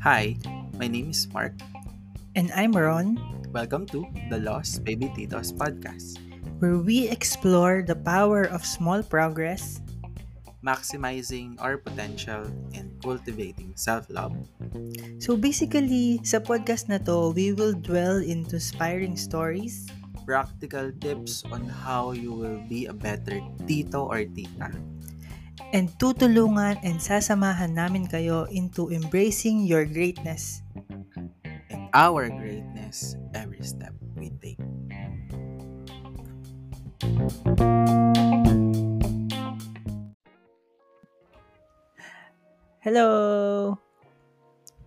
Hi, 0.00 0.40
my 0.80 0.88
name 0.88 1.12
is 1.12 1.28
Mark. 1.28 1.52
And 2.32 2.48
I'm 2.56 2.72
Ron, 2.72 3.20
Welcome 3.52 3.84
to 3.92 4.08
the 4.32 4.40
Lost 4.40 4.80
Baby 4.80 5.12
Titos 5.12 5.52
podcast, 5.52 6.16
where 6.56 6.80
we 6.80 7.04
explore 7.12 7.84
the 7.84 8.00
power 8.00 8.48
of 8.48 8.64
small 8.64 9.04
progress 9.04 9.84
maximizing 10.64 11.60
our 11.60 11.76
potential 11.76 12.48
and 12.72 12.88
cultivating 13.04 13.76
self-love. 13.76 14.32
So 15.20 15.36
basically, 15.36 16.24
sa 16.24 16.40
podcast 16.40 16.88
na 16.88 16.96
to, 17.04 17.36
we 17.36 17.52
will 17.52 17.76
dwell 17.76 18.24
into 18.24 18.56
inspiring 18.56 19.20
stories, 19.20 19.84
Practical 20.22 20.94
tips 21.02 21.42
on 21.50 21.66
how 21.66 22.14
you 22.14 22.30
will 22.30 22.62
be 22.70 22.86
a 22.86 22.94
better 22.94 23.42
tito 23.66 24.06
or 24.06 24.22
tita. 24.22 24.70
And 25.72 25.88
tutulungan 25.96 26.76
and 26.84 27.00
sasamahan 27.00 27.72
namin 27.72 28.04
kayo 28.04 28.44
into 28.52 28.92
embracing 28.92 29.64
your 29.64 29.88
greatness. 29.88 30.60
And 31.72 31.88
our 31.96 32.28
greatness 32.28 33.16
every 33.32 33.64
step 33.64 33.96
we 34.12 34.28
take. 34.36 34.60
Hello! 42.84 43.08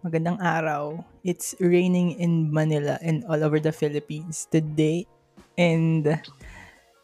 Magandang 0.06 0.38
araw. 0.38 1.02
It's 1.26 1.58
raining 1.58 2.22
in 2.22 2.54
Manila 2.54 3.02
and 3.02 3.26
all 3.26 3.42
over 3.42 3.58
the 3.58 3.74
Philippines 3.74 4.46
today. 4.54 5.10
And 5.58 6.22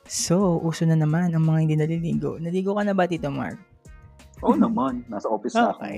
so, 0.05 0.61
uso 0.61 0.86
na 0.86 0.94
naman 0.94 1.34
ang 1.34 1.50
mga 1.50 1.59
hindi 1.66 1.75
naliligo. 1.81 2.38
Naligo 2.38 2.77
ka 2.77 2.86
na 2.86 2.94
ba, 2.94 3.09
Tito 3.09 3.34
Mark? 3.34 3.70
Oo 4.41 4.55
naman. 4.55 5.05
Nasa 5.05 5.27
office 5.27 5.54
na 5.54 5.70
ako. 5.70 5.80
Okay. 5.80 5.98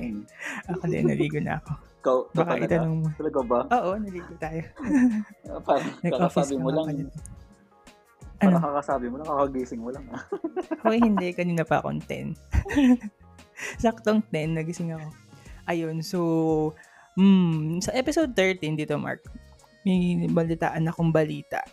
Ako 0.69 0.83
din, 0.85 1.03
naligo 1.05 1.39
na 1.39 1.57
ako. 1.57 1.71
Ikaw, 2.03 2.17
Baka 2.29 2.51
talaga? 2.53 2.65
itanong 2.67 2.95
mo. 2.97 3.07
Talaga 3.13 3.39
ba? 3.41 3.59
Oo, 3.71 3.91
naligo 3.95 4.33
tayo. 4.37 4.61
Ah, 5.45 5.59
Parang 5.59 5.91
kakasabi 6.11 6.53
ka 6.53 6.59
mo 6.59 6.69
lang. 6.69 6.85
kanina. 6.85 7.11
Parang 8.35 8.51
Ano? 8.53 8.65
kakasabi 8.65 9.05
mo 9.07 9.15
lang, 9.15 9.27
kakagising 9.29 9.81
mo 9.81 9.89
lang. 9.89 10.05
ah. 10.09 10.23
Hoy, 10.83 10.99
hindi. 10.99 11.27
Kanina 11.31 11.63
pa 11.63 11.79
akong 11.79 12.03
10. 12.11 12.35
Saktong 13.79 14.19
10, 14.27 14.51
nagising 14.53 14.91
ako. 14.91 15.07
Ayun, 15.63 16.03
so, 16.03 16.19
hmm, 17.15 17.79
sa 17.79 17.95
episode 17.95 18.35
13 18.35 18.75
dito, 18.75 18.99
Mark, 18.99 19.23
may 19.83 20.27
balitaan 20.27 20.83
akong 20.85 21.11
balita 21.11 21.63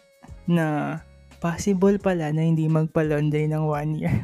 na 0.46 0.98
possible 1.38 1.96
pala 1.96 2.30
na 2.30 2.42
hindi 2.42 2.66
magpa-laundry 2.66 3.46
ng 3.46 3.64
one 3.64 3.92
year. 3.96 4.14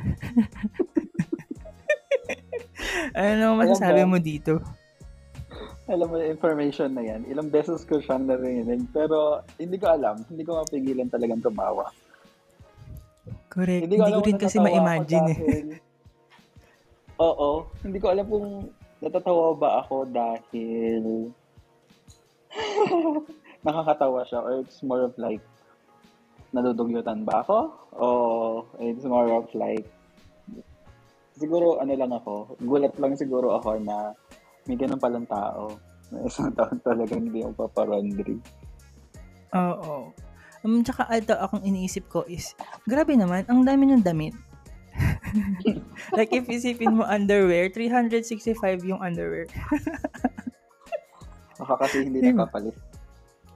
Ano 3.17 3.57
masasabi 3.57 4.05
mo 4.05 4.21
dito? 4.21 4.61
Alam 5.89 6.13
mo 6.13 6.17
information 6.21 6.93
na 6.93 7.01
yan. 7.01 7.25
Ilang 7.31 7.49
beses 7.49 7.87
ko 7.89 7.97
siyang 8.03 8.29
narinig. 8.29 8.85
Pero 8.93 9.41
hindi 9.57 9.81
ko 9.81 9.87
alam. 9.89 10.21
Hindi 10.29 10.43
ko 10.45 10.61
mapigilan 10.61 11.09
talagang 11.09 11.41
tumawa. 11.41 11.89
Correct. 13.49 13.89
Hindi, 13.89 13.97
Hindi 13.97 14.03
ko 14.03 14.05
alam 14.05 14.21
ko 14.21 14.27
rin 14.29 14.39
kasi 14.39 14.57
ma-imagine 14.61 15.27
eh. 15.33 15.39
Oo. 17.27 17.73
Hindi 17.81 17.99
ko 18.03 18.07
alam 18.13 18.27
kung 18.29 18.69
natatawa 19.01 19.57
ba 19.57 19.71
ako 19.81 19.97
dahil 20.11 21.33
nakakatawa 23.67 24.27
siya 24.29 24.45
or 24.45 24.61
it's 24.61 24.85
more 24.85 25.01
of 25.07 25.17
like 25.17 25.41
nadudugyutan 26.53 27.25
ba 27.25 27.41
ako? 27.41 27.73
O 27.97 28.07
it's 28.83 29.07
more 29.09 29.31
of 29.33 29.49
like 29.57 29.89
siguro 31.37 31.79
ano 31.79 31.93
lang 31.93 32.13
ako, 32.13 32.57
gulat 32.65 32.97
lang 32.97 33.15
siguro 33.15 33.57
ako 33.61 33.81
na 33.81 34.13
may 34.67 34.75
ganun 34.75 34.99
palang 34.99 35.29
tao 35.29 35.77
na 36.11 36.27
isang 36.27 36.51
taon 36.57 36.81
talagang 36.83 37.29
hindi 37.29 37.45
yung 37.45 37.55
paparondry. 37.55 38.41
Oo. 39.55 40.11
Um, 40.67 40.83
tsaka 40.83 41.07
ito 41.15 41.37
akong 41.39 41.63
iniisip 41.63 42.11
ko 42.11 42.27
is, 42.27 42.57
grabe 42.89 43.15
naman, 43.15 43.47
ang 43.47 43.63
dami 43.63 43.87
ng 43.87 44.03
damit. 44.03 44.35
like 46.17 46.33
if 46.33 46.49
isipin 46.49 46.97
mo 46.97 47.05
underwear, 47.05 47.69
365 47.71 48.57
yung 48.89 48.99
underwear. 48.99 49.47
Baka 51.61 51.75
kasi 51.87 52.09
hindi 52.09 52.25
Diba? 52.25 52.45
nakapalit. 52.45 52.77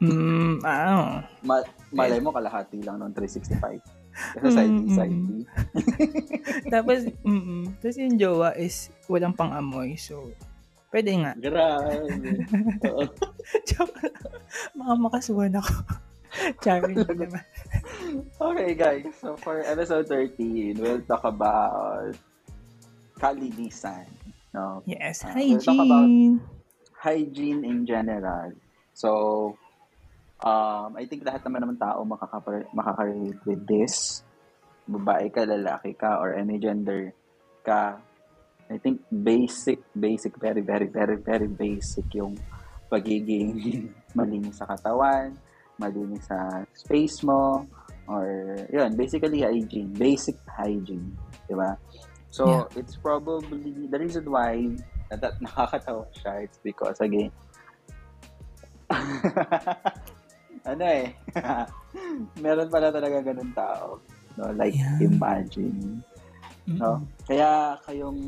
Mm, 0.01 0.65
ah. 0.65 1.21
Ma- 1.45 1.69
malay 1.93 2.21
mo 2.25 2.33
kalahati 2.33 2.81
lang 2.81 3.01
ng 3.05 3.13
365. 3.13 4.00
Kasi 4.37 4.49
side 4.53 4.71
B, 4.71 4.79
Mm, 4.81 4.95
side 4.95 5.17
mm. 5.17 5.43
Tapos, 6.75 6.99
mm 7.29 7.63
Tapos 7.79 7.97
yung 7.97 8.17
jowa 8.17 8.51
is 8.55 8.89
walang 9.07 9.35
pang-amoy. 9.35 9.97
So, 9.97 10.31
pwede 10.91 11.11
nga. 11.19 11.33
Grabe. 11.37 12.45
Oo. 12.87 13.05
Joke 13.69 13.97
lang. 14.03 14.17
Baka 14.75 14.93
makasuhan 14.97 15.55
ako. 15.55 15.75
Charming 16.63 17.03
naman. 17.07 17.43
Okay, 18.39 18.71
guys. 18.75 19.07
So, 19.19 19.35
for 19.35 19.63
episode 19.67 20.07
13, 20.07 20.79
we'll 20.79 21.03
talk 21.03 21.27
about 21.27 22.15
kalinisan. 23.19 24.07
No? 24.51 24.83
Yes, 24.87 25.23
Ah, 25.23 25.35
we'll 25.35 25.59
talk 25.59 25.79
about- 25.79 26.07
hygiene. 26.07 26.41
Hygiene 27.01 27.63
in 27.65 27.79
general. 27.83 28.53
So, 28.93 29.57
um, 30.45 30.97
I 30.97 31.05
think 31.05 31.25
lahat 31.25 31.45
naman 31.45 31.61
naman 31.65 31.77
tao 31.77 32.01
makaka- 32.05 32.69
makaka-relate 32.73 33.43
with 33.45 33.63
this. 33.69 34.25
Babae 34.89 35.31
ka, 35.31 35.45
lalaki 35.47 35.95
ka, 35.95 36.19
or 36.19 36.35
any 36.35 36.59
gender 36.59 37.13
ka. 37.63 38.01
I 38.71 38.79
think 38.79 39.03
basic, 39.11 39.83
basic, 39.93 40.39
very, 40.39 40.63
very, 40.63 40.87
very, 40.87 41.19
very 41.19 41.51
basic 41.51 42.07
yung 42.15 42.39
pagiging 42.87 43.91
malinis 44.19 44.59
sa 44.59 44.67
katawan, 44.67 45.35
malinis 45.79 46.27
sa 46.27 46.63
space 46.75 47.23
mo, 47.27 47.67
or 48.07 48.55
yun, 48.71 48.95
basically 48.95 49.43
hygiene, 49.43 49.91
basic 49.95 50.39
hygiene, 50.47 51.15
di 51.47 51.55
ba? 51.55 51.79
So, 52.31 52.71
it's 52.79 52.95
probably, 52.95 53.91
the 53.91 53.99
reason 53.99 54.31
why 54.31 54.71
that 55.11 55.35
nakakatawa 55.43 56.07
siya, 56.15 56.47
it's 56.47 56.59
because, 56.63 56.99
again, 57.03 57.35
ano 60.65 60.85
eh, 60.85 61.15
meron 62.45 62.69
pala 62.69 62.91
talaga 62.91 63.23
ganun 63.23 63.53
tao. 63.53 63.99
No? 64.39 64.53
Like, 64.55 64.77
Yeah. 64.77 65.01
imagine. 65.05 66.01
No? 66.71 67.03
Mm-mm. 67.03 67.27
Kaya 67.27 67.75
kayong 67.83 68.19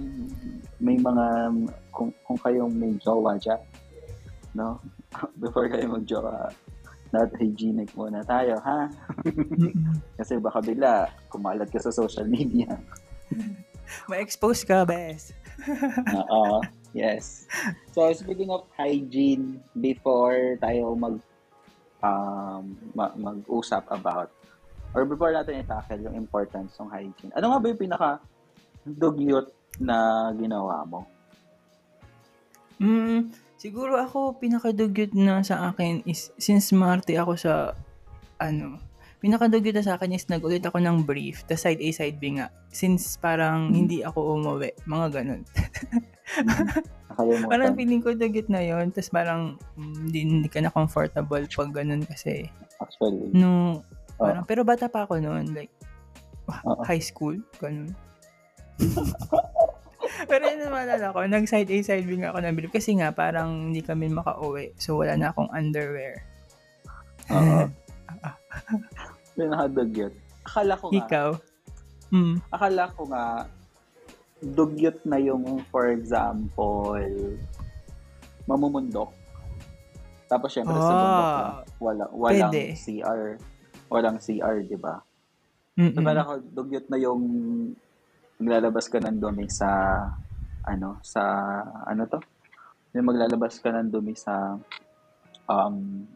may 0.78 0.98
mga, 0.98 1.26
kung, 1.94 2.10
kung 2.26 2.38
kayong 2.40 2.72
may 2.74 2.90
jowa 2.98 3.38
dyan, 3.38 3.60
no? 4.52 4.82
Before 5.42 5.68
kayo 5.68 5.86
mag-jowa, 5.86 6.50
not 7.12 7.30
hygienic 7.38 7.92
muna 7.94 8.24
tayo, 8.24 8.58
ha? 8.64 8.88
Kasi 10.18 10.40
baka 10.40 10.58
bigla, 10.58 11.06
kumalat 11.28 11.68
ka 11.70 11.78
sa 11.78 11.92
social 11.92 12.24
media. 12.26 12.72
Ma-expose 14.08 14.64
ka, 14.64 14.82
bes. 14.88 15.30
Oo. 16.10 16.64
yes. 16.96 17.44
So, 17.92 18.08
speaking 18.16 18.48
of 18.48 18.64
hygiene, 18.74 19.60
before 19.76 20.56
tayo 20.58 20.96
mag 20.96 21.20
um, 22.02 22.76
ma- 22.92 23.14
mag-usap 23.16 23.86
about 23.88 24.28
or 24.92 25.08
before 25.08 25.32
natin 25.32 25.64
i-tackle 25.64 26.04
yung 26.04 26.16
importance 26.18 26.76
ng 26.76 26.90
hygiene. 26.92 27.32
Ano 27.32 27.54
nga 27.54 27.58
ba 27.62 27.66
yung 27.72 27.80
pinaka 27.80 28.10
dugyot 28.84 29.48
na 29.80 30.28
ginawa 30.36 30.84
mo? 30.84 31.08
Mm, 32.82 33.32
siguro 33.56 33.96
ako 33.96 34.36
pinakadugyot 34.36 35.14
na 35.16 35.40
sa 35.40 35.70
akin 35.70 36.02
is 36.04 36.34
since 36.36 36.74
Marte 36.74 37.14
ako 37.16 37.38
sa 37.38 37.72
ano, 38.42 38.76
pinakadugyot 39.22 39.78
na 39.78 39.86
sa 39.86 39.94
akin 39.96 40.18
is 40.18 40.26
nagulit 40.26 40.66
ako 40.66 40.82
ng 40.82 41.06
brief, 41.06 41.46
the 41.46 41.56
side 41.56 41.80
A 41.80 41.88
side 41.94 42.18
B 42.18 42.36
nga. 42.36 42.50
Since 42.74 43.16
parang 43.22 43.70
hindi 43.72 44.02
ako 44.04 44.36
umuwi, 44.36 44.74
mga 44.84 45.06
ganun. 45.14 45.42
Nakalimutan. 47.12 47.48
parang 47.52 47.72
feeling 47.76 48.00
ko 48.00 48.16
dugyot 48.16 48.48
na 48.48 48.62
yon 48.64 48.88
tapos 48.88 49.12
parang 49.12 49.60
mm, 49.76 49.94
hindi, 50.08 50.20
hindi 50.24 50.48
ka 50.48 50.64
na 50.64 50.72
comfortable 50.72 51.44
pag 51.44 51.70
ganun 51.70 52.02
kasi 52.08 52.48
Actually. 52.80 53.28
no 53.36 53.84
parang 54.16 54.44
pero 54.48 54.64
bata 54.64 54.88
pa 54.88 55.04
ako 55.04 55.20
noon 55.20 55.52
like 55.52 55.72
Oo. 56.64 56.80
high 56.88 57.02
school 57.02 57.36
ganun 57.60 57.92
pero 60.30 60.42
yun 60.48 60.66
naalala 60.66 61.14
ko, 61.14 61.24
nag 61.24 61.46
side 61.46 61.70
A, 61.70 61.76
side 61.82 62.06
B 62.06 62.18
nga 62.20 62.34
ako 62.34 62.38
ng 62.42 62.56
brief 62.58 62.72
kasi 62.74 62.96
nga 62.98 63.14
parang 63.14 63.70
hindi 63.70 63.80
kami 63.82 64.10
makauwi. 64.10 64.74
So 64.78 64.98
wala 64.98 65.14
na 65.16 65.30
akong 65.30 65.50
underwear. 65.54 66.22
Oo. 67.30 67.70
Pinaka-dugyot. 69.38 70.14
Akala 70.42 70.74
ko 70.76 70.86
nga, 70.90 70.98
Ikaw? 71.06 71.28
Mm. 72.12 72.36
akala 72.52 72.82
ko 72.92 73.02
nga, 73.08 73.24
dugyot 74.44 74.98
na 75.04 75.16
yung, 75.16 75.42
for 75.68 75.86
example, 75.88 76.98
mamumundok. 78.44 79.14
Tapos 80.26 80.50
syempre 80.50 80.74
sa 80.74 80.92
bundok 80.92 81.24
Ah, 81.24 81.36
lang, 81.36 81.50
wala, 81.78 82.04
walang 82.10 82.50
pwede. 82.50 82.74
CR. 82.74 83.22
Walang 83.86 84.18
CR, 84.18 84.56
di 84.62 84.74
ba? 84.74 84.98
Mm-mm. 85.74 85.92
So, 85.92 86.00
parang 86.00 86.24
ako, 86.26 86.32
dugyot 86.50 86.86
na 86.88 86.98
yung 86.98 87.22
naglalabas 88.36 88.88
ka 88.88 88.98
ng 88.98 89.16
dumi 89.16 89.46
sa 89.46 89.68
ano, 90.62 90.98
sa, 91.00 91.22
ano 91.84 92.06
to? 92.06 92.18
Yung 92.92 93.04
maglalabas 93.04 93.58
ka 93.58 93.70
ng 93.72 93.88
dumi 93.88 94.14
sa, 94.14 94.54
um, 95.44 96.06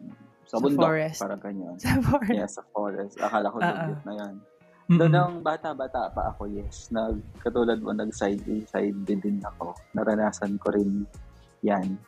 sa 0.45 0.57
Sa 0.57 0.63
bundok, 0.63 0.87
forest. 0.87 1.19
parang 1.19 1.41
ganyan. 1.41 1.75
Sa 1.83 1.99
forest. 2.01 2.31
Yeah, 2.33 2.47
sa 2.47 2.63
forest. 2.65 3.15
Akala 3.19 3.51
ko 3.51 3.59
Ah, 3.59 3.67
dugyot 3.85 4.03
na 4.03 4.15
yan. 4.15 4.35
Mm-mm. 4.87 5.03
Doon 5.03 5.11
nung 5.11 5.37
bata-bata 5.43 6.15
pa 6.15 6.31
ako, 6.31 6.47
yes. 6.47 6.95
Nag, 6.95 7.19
katulad 7.43 7.83
mo, 7.83 7.91
nag-side 7.91 8.39
A, 8.47 8.55
side 8.71 8.95
B 9.03 9.19
din 9.19 9.43
ako. 9.43 9.75
Naranasan 9.99 10.55
ko 10.63 10.71
rin 10.71 11.03
yan. 11.67 11.99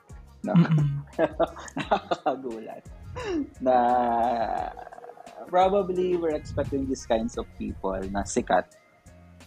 Na, 0.47 0.55
Mm-mm. 0.55 1.03
nakakagulat. 1.83 2.83
Na 3.59 3.77
probably 5.51 6.15
we're 6.15 6.39
expecting 6.39 6.87
these 6.87 7.03
kinds 7.03 7.35
of 7.35 7.51
people 7.59 7.99
na 8.15 8.23
sikat 8.23 8.71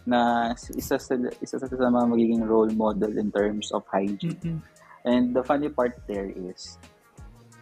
na 0.04 0.52
isa 0.76 1.00
sa, 1.00 1.14
isa 1.40 1.56
sa 1.56 1.68
mga 1.70 2.08
magiging 2.10 2.44
role 2.44 2.74
model 2.76 3.16
in 3.16 3.32
terms 3.32 3.72
of 3.72 3.88
hygiene. 3.88 4.36
Mm-mm. 4.44 4.60
And 5.08 5.32
the 5.32 5.42
funny 5.42 5.72
part 5.72 5.98
there 6.04 6.30
is, 6.30 6.76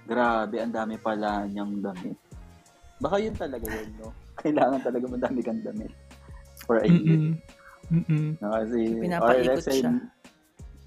grabe, 0.10 0.58
ang 0.58 0.74
dami 0.74 0.98
pala 0.98 1.46
niyang 1.46 1.78
damit. 1.78 2.18
Baka 3.00 3.16
yun 3.22 3.38
talaga 3.38 3.70
yun, 3.70 3.92
no? 4.02 4.12
Kailangan 4.40 4.80
talaga 4.82 5.06
madami 5.08 5.40
kang 5.44 5.62
damit 5.62 5.92
for 6.64 6.80
a 6.80 6.88
year. 6.88 7.20
Mm-mm. 7.20 7.36
Mm-mm. 7.90 8.38
No, 8.38 8.54
kasi, 8.54 8.80
Pinapaikot 9.02 9.66
siya. 9.66 9.94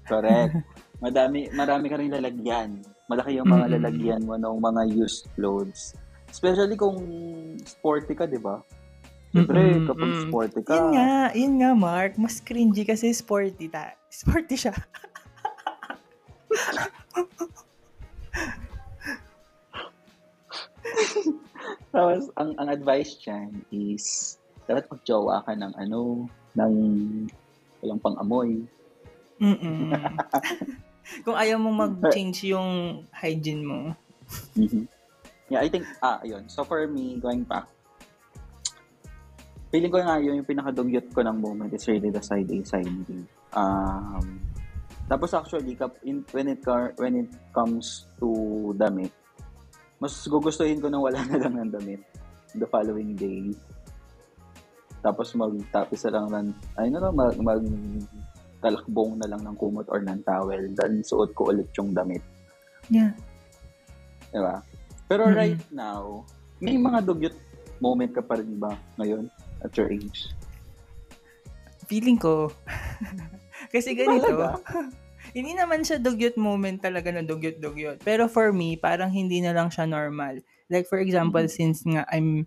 Correct. 0.07 0.55
Madami, 1.03 1.51
marami 1.51 1.91
ka 1.91 1.99
rin 1.99 2.15
lalagyan. 2.15 2.79
Malaki 3.11 3.35
yung 3.35 3.51
mga 3.51 3.67
Mm-mm. 3.67 3.75
lalagyan 3.75 4.21
mo 4.23 4.39
ng 4.39 4.55
mga 4.55 4.81
used 4.95 5.27
clothes. 5.35 5.91
Especially 6.31 6.79
kung 6.79 6.95
sporty 7.67 8.15
ka, 8.15 8.23
di 8.23 8.39
ba? 8.39 8.63
Siyempre, 9.35 9.59
Mm-mm. 9.59 9.87
kapag 9.91 10.09
Mm. 10.15 10.21
sporty 10.23 10.61
ka, 10.63 10.75
Yun 10.79 10.87
nga, 10.95 11.11
yun 11.35 11.53
nga, 11.59 11.71
Mark. 11.75 12.15
Mas 12.15 12.39
cringy 12.39 12.87
kasi 12.87 13.11
sporty 13.11 13.67
ta. 13.67 13.91
Sporty 14.07 14.55
siya. 14.55 14.71
Tapos, 21.93 22.29
ang, 22.39 22.57
ang 22.57 22.67
advice 22.69 23.19
dyan 23.21 23.63
is, 23.69 24.35
dapat 24.65 24.87
mag-jowa 24.89 25.43
ka 25.43 25.53
ng 25.53 25.73
ano, 25.77 26.27
ng 26.55 26.73
walang 27.83 28.01
pang-amoy. 28.01 28.63
Mm-mm. 29.43 29.91
Kung 31.27 31.35
ayaw 31.35 31.59
mo 31.59 31.69
mag-change 31.75 32.47
yung 32.47 33.03
hygiene 33.11 33.63
mo. 33.63 33.91
Mhm. 34.55 34.87
Yeah, 35.51 35.61
I 35.61 35.67
think, 35.67 35.83
ah, 35.99 36.23
ayun. 36.23 36.47
So, 36.47 36.63
for 36.63 36.87
me, 36.87 37.19
going 37.19 37.43
back, 37.43 37.67
feeling 39.73 39.91
ko 39.91 39.99
nga 39.99 40.21
yun, 40.21 40.39
yung 40.39 40.47
pinakadugyot 40.47 41.11
ko 41.11 41.25
ng 41.25 41.37
moment 41.41 41.73
is 41.73 41.83
really 41.89 42.13
the 42.13 42.23
side 42.23 42.47
A, 42.47 42.57
side 42.63 42.93
B. 43.09 43.25
Um, 43.53 44.39
tapos 45.09 45.35
actually, 45.35 45.75
in, 46.07 46.23
when, 46.31 46.47
it, 46.47 46.63
car- 46.63 46.95
when 46.95 47.27
it 47.27 47.29
comes 47.51 48.07
to 48.21 48.71
damit, 48.79 49.11
mas 50.03 50.19
gugustuhin 50.27 50.83
ko 50.83 50.91
na 50.91 50.99
wala 50.99 51.23
na 51.23 51.39
lang 51.39 51.55
ng 51.55 51.71
damit 51.71 52.03
the 52.59 52.67
following 52.67 53.15
day. 53.15 53.55
Tapos 54.99 55.31
magtapis 55.31 56.03
na 56.07 56.11
lang 56.19 56.25
ng, 56.27 56.47
ay 56.75 56.91
na 56.91 56.99
lang, 56.99 57.15
mag, 57.15 57.35
mag 57.39 57.63
talakbong 58.59 59.15
na 59.19 59.31
lang 59.31 59.47
ng 59.47 59.55
kumot 59.55 59.87
or 59.87 60.03
ng 60.03 60.19
towel. 60.27 60.59
Then 60.75 60.99
suot 61.07 61.31
ko 61.31 61.55
ulit 61.55 61.71
yung 61.79 61.95
damit. 61.95 62.23
Yeah. 62.91 63.15
Diba? 64.35 64.59
Pero 65.07 65.31
Mm-mm. 65.31 65.39
right 65.39 65.63
now, 65.71 66.27
may 66.59 66.75
mga 66.75 67.03
dugyot 67.07 67.35
moment 67.79 68.11
ka 68.11 68.23
pa 68.23 68.39
rin 68.39 68.59
ba 68.59 68.75
ngayon 68.99 69.31
at 69.63 69.71
your 69.75 69.87
age? 69.87 70.31
Feeling 71.87 72.19
ko. 72.19 72.51
kasi 73.73 73.95
ganito. 73.95 74.59
Hindi 75.33 75.57
naman 75.57 75.81
siya 75.81 75.97
dugyot 75.97 76.37
moment 76.37 76.77
talaga 76.77 77.09
na 77.09 77.25
dugyot-dugyot. 77.25 78.05
Pero 78.05 78.29
for 78.29 78.53
me, 78.53 78.77
parang 78.77 79.09
hindi 79.09 79.41
na 79.41 79.49
lang 79.49 79.73
siya 79.73 79.89
normal. 79.89 80.39
Like 80.69 80.85
for 80.85 81.01
example, 81.01 81.41
Mhm. 81.41 81.51
since 81.51 81.81
nga 81.83 82.05
I'm 82.13 82.45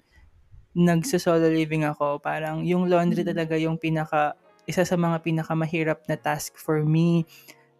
nagso-solo 0.77 1.51
living 1.51 1.83
ako, 1.83 2.23
parang 2.23 2.63
yung 2.63 2.87
laundry 2.87 3.27
Mhm. 3.27 3.31
talaga 3.35 3.55
yung 3.59 3.77
pinaka 3.81 4.37
isa 4.69 4.85
sa 4.87 4.95
mga 4.95 5.25
pinakamahirap 5.25 6.05
na 6.07 6.15
task 6.21 6.55
for 6.61 6.85
me. 6.87 7.27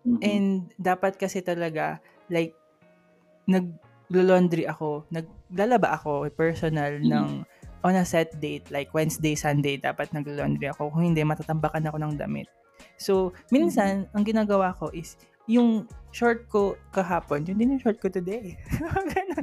Mhm. 0.03 0.21
And 0.23 0.47
dapat 0.81 1.19
kasi 1.19 1.43
talaga, 1.43 2.01
like, 2.27 2.55
nag-laundry 3.47 4.67
ako, 4.67 5.07
naglalaba 5.11 5.99
ako, 5.99 6.27
personal, 6.35 6.99
Mhm. 6.99 7.11
ng 7.11 7.29
on 7.87 7.95
a 7.95 8.03
set 8.03 8.35
date, 8.43 8.67
like 8.75 8.91
Wednesday, 8.91 9.39
Sunday, 9.39 9.79
dapat 9.79 10.11
nag-laundry 10.11 10.67
ako. 10.73 10.91
Kung 10.91 11.07
hindi, 11.15 11.23
matatambakan 11.23 11.87
ako 11.87 11.99
ng 12.03 12.15
damit. 12.19 12.51
So, 12.97 13.33
minsan, 13.53 14.09
ang 14.13 14.25
ginagawa 14.25 14.73
ko 14.77 14.89
is, 14.93 15.17
yung 15.47 15.87
short 16.11 16.51
ko 16.51 16.75
kahapon, 16.91 17.47
yun 17.47 17.57
din 17.57 17.73
yung 17.79 17.83
short 17.83 18.03
ko 18.03 18.11
today. 18.11 18.59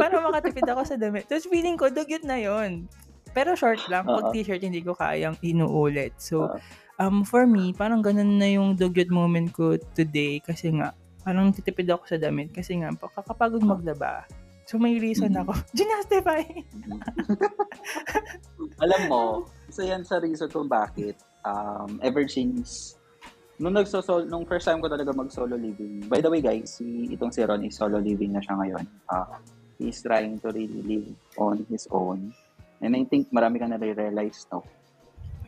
Para 0.00 0.22
makatipid 0.22 0.68
ako 0.70 0.86
sa 0.86 0.94
damit. 0.94 1.26
Tapos 1.26 1.50
feeling 1.50 1.74
ko, 1.74 1.90
dugyot 1.90 2.22
na 2.22 2.38
yon 2.38 2.86
Pero 3.34 3.58
short 3.58 3.82
lang. 3.90 4.06
Pag 4.06 4.30
t-shirt, 4.32 4.62
hindi 4.62 4.84
ko 4.84 4.94
kayang 4.94 5.34
inuulit. 5.42 6.14
So, 6.20 6.46
um, 6.98 7.26
for 7.26 7.46
me, 7.46 7.74
parang 7.74 8.02
ganun 8.02 8.38
na 8.38 8.48
yung 8.50 8.78
dugyot 8.78 9.10
moment 9.10 9.50
ko 9.50 9.74
today 9.96 10.38
kasi 10.38 10.70
nga, 10.74 10.94
parang 11.26 11.50
titipid 11.50 11.90
ako 11.90 12.06
sa 12.06 12.18
damit 12.20 12.54
kasi 12.54 12.78
nga, 12.78 12.94
kakapagod 12.94 13.64
maglaba. 13.64 14.26
So, 14.68 14.76
may 14.76 15.00
reason 15.00 15.32
Mhm. 15.32 15.42
ako. 15.48 15.52
Ginastify! 15.80 16.44
Alam 18.84 19.00
mo, 19.08 19.22
isa 19.66 19.82
yan 19.86 20.04
sa 20.04 20.20
reason 20.20 20.46
kung 20.52 20.68
bakit 20.68 21.16
um, 21.42 21.96
ever 22.04 22.28
since 22.28 22.97
nung 23.58 23.74
nagso 23.74 23.98
nung 24.26 24.46
first 24.46 24.64
time 24.64 24.78
ko 24.78 24.86
talaga 24.86 25.10
mag-solo 25.10 25.58
living. 25.58 26.06
By 26.06 26.22
the 26.22 26.30
way, 26.30 26.38
guys, 26.38 26.78
si 26.78 27.10
itong 27.10 27.34
si 27.34 27.42
Ron 27.42 27.66
is 27.66 27.74
solo 27.74 27.98
living 27.98 28.30
na 28.30 28.42
siya 28.42 28.54
ngayon. 28.54 28.86
Uh, 29.10 29.26
he's 29.78 29.98
trying 30.02 30.38
to 30.38 30.48
really 30.54 30.82
live 30.82 31.08
on 31.38 31.66
his 31.66 31.90
own. 31.90 32.30
And 32.78 32.94
I 32.94 33.02
think 33.06 33.30
marami 33.34 33.58
ka 33.58 33.66
na 33.66 33.78
realize 33.78 34.46
no, 34.54 34.62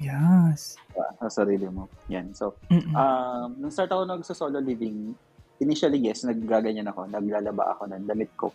Yes. 0.03 0.75
uh, 0.97 1.13
sa 1.23 1.45
sarili 1.45 1.71
mo. 1.71 1.87
Yan. 2.11 2.35
So, 2.35 2.59
Mm-mm. 2.67 2.91
um, 2.97 3.49
nung 3.61 3.71
start 3.71 3.93
ako 3.93 4.03
nagso-solo 4.09 4.59
living, 4.59 5.15
initially, 5.61 6.01
yes, 6.03 6.27
naggaganyan 6.27 6.89
ako. 6.91 7.07
Naglalaba 7.07 7.77
ako 7.77 7.87
ng 7.95 8.09
damit 8.09 8.33
ko 8.35 8.51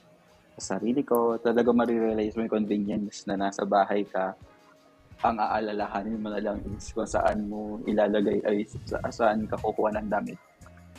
sa 0.58 0.76
sarili 0.76 1.06
ko. 1.06 1.38
Talaga 1.40 1.72
marirealize 1.72 2.36
mo 2.36 2.44
yung 2.44 2.56
convenience 2.60 3.24
na 3.30 3.38
nasa 3.38 3.64
bahay 3.64 4.04
ka. 4.04 4.34
Ang 5.24 5.40
aalalahanin 5.40 6.20
mo 6.20 6.28
na 6.34 6.44
lang 6.44 6.60
is 6.76 6.92
kung 6.92 7.08
saan 7.08 7.48
mo 7.48 7.80
ilalagay 7.88 8.44
ay 8.44 8.68
sa, 8.84 9.00
saan 9.08 9.48
ka 9.48 9.56
kukuha 9.62 9.96
ng 9.96 10.12
damit. 10.12 10.40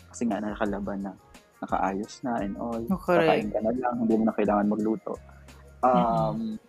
Kasi 0.09 0.25
nga 0.25 0.41
nakalaban 0.41 1.05
na 1.05 1.13
nakaayos 1.61 2.21
na 2.25 2.41
and 2.41 2.57
all. 2.57 2.81
Oh, 2.93 3.01
correct. 3.01 3.29
Kakain 3.29 3.49
ka 3.53 3.61
na 3.61 3.73
lang, 3.77 3.95
hindi 4.01 4.15
mo 4.17 4.25
na 4.29 4.35
kailangan 4.37 4.67
magluto. 4.69 5.13
Um, 5.85 6.61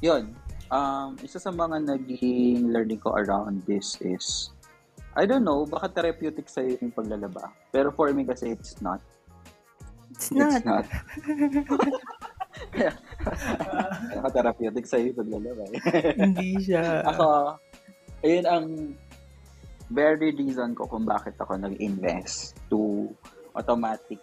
yun. 0.00 0.32
Um, 0.72 1.20
isa 1.20 1.36
sa 1.36 1.52
mga 1.52 1.84
naging 1.84 2.72
learning 2.72 3.00
ko 3.00 3.12
around 3.12 3.60
this 3.68 4.00
is, 4.00 4.48
I 5.12 5.28
don't 5.28 5.44
know, 5.44 5.68
baka 5.68 5.92
therapeutic 5.92 6.48
sa'yo 6.48 6.80
yung 6.80 6.92
paglalaba. 6.92 7.52
Pero 7.68 7.92
for 7.92 8.08
me 8.16 8.24
kasi 8.24 8.56
it's 8.56 8.80
not. 8.80 9.04
It's 10.12 10.32
not. 10.32 10.56
It's 10.56 10.64
not. 10.64 10.86
Kaya, 10.88 12.00
Naka-therapeutic 14.16 14.84
sa'yo 14.88 15.12
paglalaba. 15.12 15.64
hindi 16.16 16.56
siya. 16.58 17.04
ako, 17.04 17.56
ayun 18.24 18.46
ang 18.48 18.66
very 19.92 20.32
reason 20.32 20.72
ko 20.72 20.88
kung 20.88 21.04
bakit 21.04 21.36
ako 21.36 21.60
nag-invest 21.60 22.56
to 22.72 23.12
automatic 23.52 24.18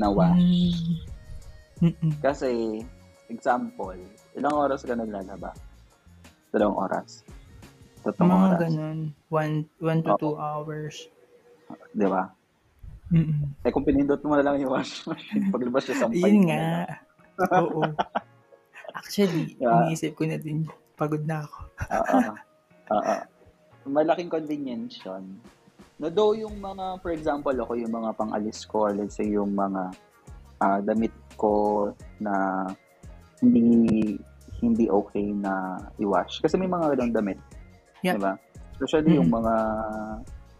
na 0.00 0.08
wash. 0.08 0.40
Mm. 0.40 1.92
Mm-mm. 1.92 2.12
Kasi, 2.24 2.80
example, 3.28 3.92
ilang 4.32 4.56
oras 4.56 4.80
ka 4.82 4.96
naglalaba? 4.96 5.52
Dalawang 6.48 6.78
oras. 6.80 7.20
Tatlong 8.00 8.30
Mga 8.30 8.46
oras. 8.48 8.60
ganun. 8.62 8.98
One, 9.28 9.54
one 9.80 10.00
to 10.00 10.10
Oo. 10.14 10.20
two 10.20 10.34
hours. 10.40 11.08
Di 11.92 12.08
ba? 12.08 12.32
Mm-mm. 13.12 13.52
Eh, 13.60 13.70
kung 13.70 13.84
pinindot 13.84 14.20
mo 14.24 14.32
na 14.34 14.44
lang 14.44 14.56
yung 14.58 14.72
wash 14.72 15.04
machine, 15.04 15.48
paglabas 15.52 15.84
siya 15.84 16.08
sampay. 16.08 16.24
Yun 16.24 16.48
nga. 16.48 17.03
Oo. 17.40 17.82
Actually, 18.94 19.58
Yeah. 19.58 19.84
iniisip 19.84 20.14
ko 20.14 20.24
na 20.24 20.38
din. 20.38 20.64
Pagod 20.94 21.26
na 21.26 21.42
ako. 21.42 21.58
Oo. 21.90 22.18
Oo. 22.94 23.14
Malaking 23.84 24.30
convenience 24.30 25.02
yun. 25.02 25.36
No, 25.98 26.08
though 26.08 26.32
yung 26.32 26.58
mga, 26.58 26.98
for 27.00 27.10
example, 27.10 27.54
ako 27.54 27.74
yung 27.74 27.92
mga 27.92 28.14
pang-alis 28.14 28.64
ko, 28.64 28.88
let's 28.88 29.14
say 29.14 29.28
yung 29.28 29.54
mga 29.54 29.92
ah, 30.58 30.80
damit 30.80 31.12
ko 31.36 31.90
na 32.18 32.64
hindi 33.42 34.16
hindi 34.58 34.88
okay 34.88 35.28
na 35.34 35.76
i-wash. 35.98 36.40
Kasi 36.40 36.56
may 36.56 36.64
mga 36.66 36.96
ganong 36.96 37.12
damit. 37.12 37.38
Yeah. 38.00 38.16
Diba? 38.16 38.40
Especially 38.72 39.12
yung 39.12 39.28
Mm. 39.28 39.38
mga 39.44 39.54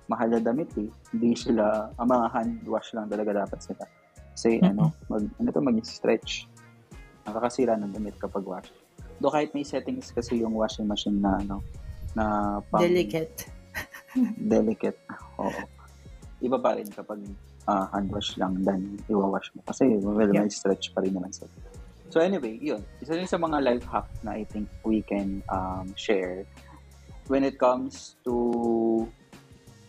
mahal 0.04 0.28
na 0.28 0.40
damit 0.43 0.69
eh. 0.76 0.90
Hindi 1.09 1.33
sila, 1.33 1.88
ang 1.97 2.09
mga 2.09 2.26
hand 2.28 2.52
wash 2.69 2.93
lang 2.93 3.09
talaga 3.09 3.33
dapat 3.33 3.64
sila. 3.64 3.85
Kasi 4.37 4.61
Mm-mm. 4.61 4.71
ano, 4.71 4.93
mag, 5.09 5.25
ano 5.40 5.49
to, 5.49 5.62
mag-stretch. 5.62 6.45
Nakakasira 7.25 7.75
ng 7.76 7.93
damit 7.93 8.16
kapag 8.16 8.45
wash. 8.45 8.71
Do 9.19 9.31
kahit 9.31 9.54
may 9.54 9.64
settings 9.64 10.11
kasi 10.11 10.43
yung 10.43 10.52
washing 10.52 10.85
machine 10.85 11.19
na 11.19 11.38
ano, 11.38 11.62
na 12.12 12.25
pang, 12.69 12.83
Delicate. 12.83 13.49
delicate. 14.54 14.99
Oo. 15.40 15.50
Iba 16.38 16.59
pa 16.61 16.76
rin 16.76 16.87
kapag 16.87 17.19
ah, 17.64 17.88
hand 17.90 18.12
wash 18.12 18.37
lang 18.37 18.61
than 18.62 19.00
iwawash 19.09 19.49
mo. 19.57 19.64
Kasi 19.64 19.97
well, 19.99 20.28
Yeah. 20.28 20.45
may 20.45 20.52
stretch 20.52 20.93
pa 20.93 21.00
rin 21.00 21.16
naman 21.16 21.33
sila. 21.33 21.49
So 22.12 22.21
anyway, 22.23 22.61
yun. 22.61 22.85
Isa 23.02 23.19
rin 23.19 23.26
sa 23.26 23.40
mga 23.40 23.59
life 23.64 23.87
hack 23.90 24.07
na 24.23 24.38
I 24.38 24.45
think 24.47 24.71
we 24.87 25.02
can 25.02 25.43
um, 25.50 25.90
share 25.99 26.47
when 27.26 27.43
it 27.43 27.57
comes 27.59 28.14
to 28.23 29.09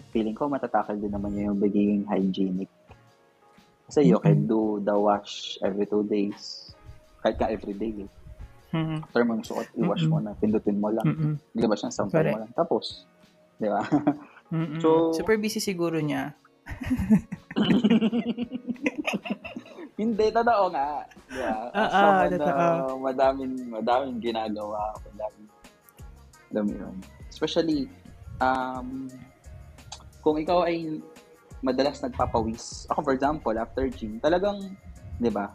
feeling 0.09 0.33
ko 0.33 0.47
matatakal 0.47 0.95
din 0.95 1.11
naman 1.11 1.35
yung 1.35 1.59
pagiging 1.59 2.07
hygienic. 2.07 2.71
Kasi 3.85 4.09
you 4.09 4.17
can 4.17 4.47
do 4.49 4.81
the 4.81 4.95
wash 4.97 5.59
every 5.61 5.85
two 5.85 6.01
days. 6.07 6.64
Kahit 7.25 7.41
ka 7.41 7.49
every 7.49 7.73
day. 7.73 8.05
Eh. 8.05 8.09
Mm-mm. 8.69 9.01
After 9.01 9.25
mong 9.25 9.41
suot, 9.41 9.65
i-wash 9.81 10.05
mo 10.05 10.21
na. 10.21 10.37
Pindutin 10.37 10.77
mo 10.77 10.93
lang. 10.93 11.09
Mm-mm. 11.09 11.33
Ilabas 11.57 11.81
ng 11.81 11.89
sampay 11.89 12.21
Correct. 12.21 12.37
mo 12.37 12.45
lang. 12.45 12.51
Tapos, 12.53 13.09
di 13.57 13.65
ba? 13.65 13.81
Mm-mm. 14.53 14.77
So- 14.77 15.09
Super 15.17 15.41
busy 15.41 15.57
siguro 15.57 15.97
niya. 15.97 16.37
Hindi, 19.97 20.25
totoo 20.29 20.69
nga. 20.69 21.01
Di 21.25 21.41
ba? 21.41 21.73
Ah, 21.73 21.73
As 21.73 21.89
ah, 21.89 21.97
someone 21.97 22.29
na 22.29 22.37
totoo. 22.37 23.01
madaming, 23.01 23.55
madaming 23.73 24.21
ginagawa. 24.21 24.93
Madaming, 25.09 25.49
alam 26.53 26.63
mo 26.69 26.73
yun. 26.77 26.95
Especially, 27.25 27.89
um, 28.37 29.09
kung 30.21 30.37
ikaw 30.37 30.69
ay 30.69 31.01
madalas 31.63 32.03
nagpapawis. 32.03 32.85
Ako, 32.93 33.01
for 33.01 33.13
example, 33.17 33.55
after 33.57 33.89
gym, 33.89 34.21
talagang, 34.21 34.61
di 35.17 35.33
ba, 35.33 35.49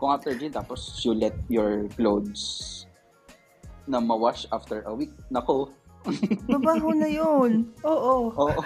kung 0.00 0.16
after 0.16 0.32
gym, 0.32 0.48
tapos 0.48 0.96
you 1.04 1.12
let 1.12 1.36
your 1.52 1.84
clothes 1.92 2.82
na 3.84 4.00
ma-wash 4.00 4.48
after 4.48 4.80
a 4.88 4.92
week, 4.96 5.12
nako, 5.28 5.68
Babaho 6.48 6.96
na 6.96 7.08
yun. 7.12 7.68
Oo. 7.84 8.32
Oo. 8.32 8.60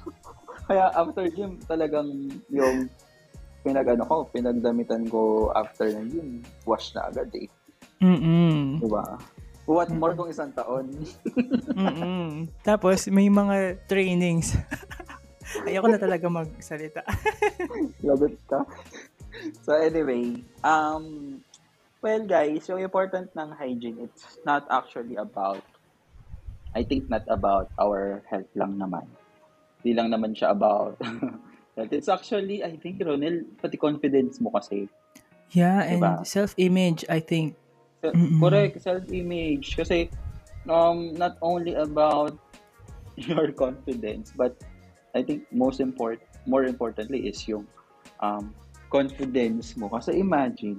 Kaya 0.66 0.90
after 0.90 1.30
gym, 1.30 1.60
talagang 1.70 2.10
yung 2.50 2.90
pinag 3.62 3.86
ano 3.94 4.02
ko, 4.04 4.16
pinagdamitan 4.34 5.06
ko 5.06 5.52
after 5.54 5.86
ng 5.86 6.06
gym, 6.10 6.28
wash 6.66 6.90
na 6.98 7.06
agad 7.06 7.30
eh. 7.38 7.46
Mm-mm. 8.02 8.82
Di 8.82 8.88
ba? 8.90 9.04
What 9.64 9.88
more 9.94 10.12
kung 10.12 10.28
isang 10.28 10.52
taon? 10.52 10.92
Mm-mm. 11.78 12.50
Tapos, 12.60 13.08
may 13.08 13.30
mga 13.32 13.80
trainings. 13.88 14.52
Ayoko 15.64 15.88
na 15.88 16.00
talaga 16.00 16.26
magsalita. 16.28 17.00
Lagot 18.04 18.36
ka. 18.44 18.60
So 19.62 19.74
anyway, 19.74 20.44
um, 20.62 21.40
well 22.02 22.24
guys, 22.26 22.68
yung 22.68 22.80
important 22.80 23.32
ng 23.34 23.50
hygiene, 23.56 23.98
it's 24.04 24.38
not 24.46 24.66
actually 24.70 25.16
about, 25.16 25.62
I 26.74 26.82
think 26.84 27.08
not 27.08 27.24
about 27.28 27.70
our 27.78 28.22
health 28.28 28.50
lang 28.54 28.78
naman. 28.78 29.08
Hindi 29.82 29.92
lang 29.96 30.08
naman 30.12 30.36
siya 30.36 30.52
about 30.52 31.00
health. 31.76 31.92
It's 31.92 32.08
actually, 32.08 32.62
I 32.62 32.76
think, 32.76 33.00
Ronel, 33.02 33.44
pati 33.60 33.76
confidence 33.76 34.40
mo 34.40 34.50
kasi. 34.54 34.88
Yeah, 35.54 35.86
and 35.86 36.02
Diba? 36.02 36.26
self-image, 36.26 37.04
I 37.08 37.20
think. 37.20 37.54
Se- 38.02 38.14
Mm-mm. 38.14 38.40
Correct, 38.42 38.82
self-image. 38.82 39.76
Kasi, 39.76 40.10
um, 40.66 41.14
not 41.14 41.38
only 41.42 41.74
about 41.74 42.34
your 43.16 43.52
confidence, 43.52 44.32
but 44.34 44.58
I 45.14 45.22
think 45.22 45.46
most 45.54 45.78
important, 45.78 46.26
more 46.46 46.64
importantly 46.64 47.30
is 47.30 47.46
yung 47.46 47.66
um, 48.18 48.50
confidence 48.94 49.74
mo. 49.74 49.90
Kasi 49.90 50.22
imagine, 50.22 50.78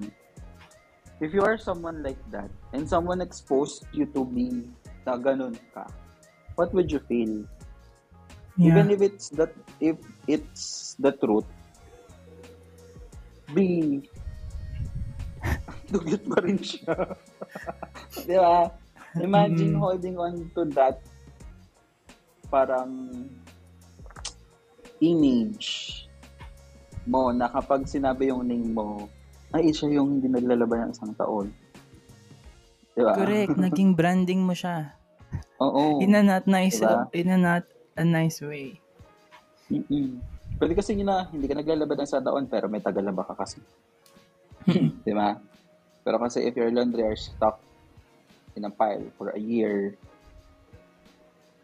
if 1.20 1.36
you 1.36 1.44
are 1.44 1.60
someone 1.60 2.00
like 2.00 2.20
that, 2.32 2.48
and 2.72 2.88
someone 2.88 3.20
exposed 3.20 3.84
you 3.92 4.08
to 4.16 4.24
be 4.24 4.64
na 5.04 5.20
ganun 5.20 5.60
ka, 5.76 5.84
what 6.56 6.72
would 6.72 6.88
you 6.88 7.04
feel? 7.12 7.44
Yeah. 8.56 8.72
Even 8.72 8.96
if 8.96 9.04
it's 9.04 9.28
that, 9.36 9.52
if 9.84 10.00
it's 10.32 10.96
the 10.96 11.12
truth, 11.20 11.44
be 13.52 14.00
dugyot 15.92 16.24
pa 16.32 16.40
rin 16.40 16.56
siya. 16.64 17.20
Di 18.28 18.40
ba? 18.40 18.72
Imagine 19.20 19.76
Mm-mm. 19.76 19.84
holding 19.84 20.16
on 20.16 20.48
to 20.56 20.64
that 20.72 21.04
parang 22.48 23.28
image 25.04 26.05
mo 27.06 27.30
na 27.32 27.50
kapag 27.50 27.86
sinabi 27.86 28.30
yung 28.30 28.46
name 28.46 28.74
mo, 28.74 29.10
ay, 29.54 29.72
siya 29.72 30.02
yung 30.02 30.20
hindi 30.20 30.28
naglalaban 30.28 30.90
ng 30.90 30.92
isang 30.92 31.14
taon. 31.16 31.48
Di 32.92 33.02
ba? 33.02 33.14
Correct. 33.16 33.56
Naging 33.66 33.96
branding 33.96 34.42
mo 34.44 34.52
siya. 34.52 34.92
Oo. 35.64 36.04
In 36.04 36.18
a 36.18 36.22
not 36.26 36.44
nice, 36.50 36.84
Diba? 36.84 37.08
in 37.16 37.32
a 37.32 37.38
not 37.40 37.64
a 37.96 38.04
nice 38.04 38.44
way. 38.44 38.76
Mm-mm. 39.72 40.20
Pwede 40.60 40.74
kasi 40.76 40.96
yun 40.96 41.08
na, 41.08 41.28
hindi 41.32 41.48
ka 41.48 41.56
naglalabad 41.56 41.96
ng 42.00 42.08
isang 42.08 42.26
taon, 42.26 42.46
pero 42.48 42.68
may 42.68 42.84
tagalaba 42.84 43.24
ka 43.28 43.36
kasi. 43.36 43.60
Di 45.06 45.14
ba? 45.16 45.36
Pero 46.04 46.18
kasi 46.20 46.44
if 46.46 46.54
your 46.56 46.72
laundry 46.72 47.04
are 47.04 47.18
stuck 47.18 47.60
in 48.56 48.64
a 48.68 48.72
pile 48.72 49.04
for 49.20 49.36
a 49.36 49.42
year, 49.42 49.96